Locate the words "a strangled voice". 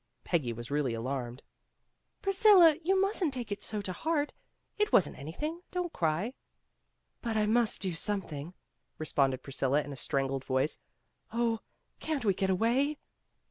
9.93-10.79